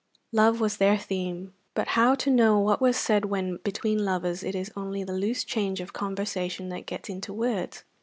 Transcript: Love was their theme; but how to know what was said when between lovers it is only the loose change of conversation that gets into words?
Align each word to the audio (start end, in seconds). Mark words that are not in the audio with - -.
Love 0.31 0.59
was 0.59 0.77
their 0.77 0.97
theme; 0.97 1.53
but 1.75 1.89
how 1.89 2.15
to 2.15 2.31
know 2.31 2.57
what 2.57 2.81
was 2.81 2.97
said 2.97 3.25
when 3.25 3.57
between 3.57 4.03
lovers 4.03 4.41
it 4.43 4.55
is 4.55 4.71
only 4.75 5.03
the 5.03 5.13
loose 5.13 5.43
change 5.43 5.79
of 5.79 5.93
conversation 5.93 6.69
that 6.69 6.87
gets 6.87 7.07
into 7.07 7.31
words? 7.31 7.83